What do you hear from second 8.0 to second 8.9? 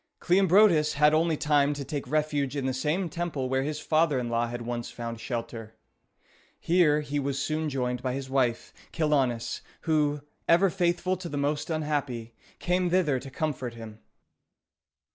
by his wife,